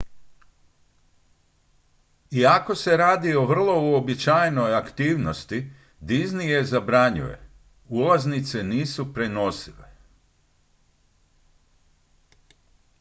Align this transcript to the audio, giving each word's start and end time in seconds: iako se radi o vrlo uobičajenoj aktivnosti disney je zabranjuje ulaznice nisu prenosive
iako 2.31 2.75
se 2.75 2.97
radi 2.97 3.35
o 3.35 3.45
vrlo 3.45 3.81
uobičajenoj 3.91 4.75
aktivnosti 4.75 5.71
disney 6.01 6.49
je 6.49 6.63
zabranjuje 6.65 7.49
ulaznice 7.89 8.63
nisu 8.63 9.13
prenosive 9.13 9.89